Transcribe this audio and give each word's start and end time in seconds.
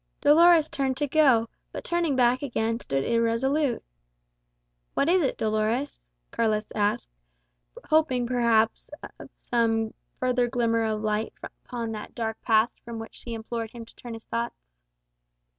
Dolores 0.19 0.67
turned 0.67 0.97
to 0.97 1.05
go, 1.05 1.47
but 1.71 1.83
turning 1.83 2.15
back 2.15 2.41
again, 2.41 2.79
stood 2.79 3.03
irresolute. 3.03 3.83
"What 4.95 5.07
is 5.07 5.21
it, 5.21 5.37
Dolores?" 5.37 6.01
Carlos 6.31 6.65
asked; 6.73 7.11
hoping, 7.87 8.25
perhaps, 8.25 8.89
for 9.15 9.29
some 9.37 9.93
further 10.19 10.47
glimmer 10.47 10.85
of 10.85 11.03
light 11.03 11.33
upon 11.43 11.91
that 11.91 12.15
dark 12.15 12.41
past, 12.41 12.79
from 12.79 12.97
which 12.97 13.13
she 13.13 13.35
implored 13.35 13.69
him 13.69 13.85
to 13.85 13.95
turn 13.95 14.15
his 14.15 14.25
thoughts. 14.25 14.55